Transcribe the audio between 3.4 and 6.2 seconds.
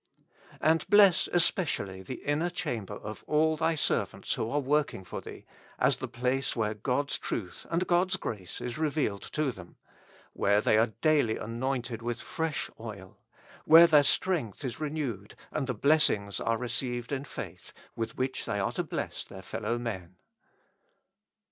Thy servants who are working for Thee, as the